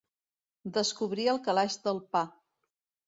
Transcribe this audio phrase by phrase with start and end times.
[0.77, 2.25] Descobrir el calaix del pa.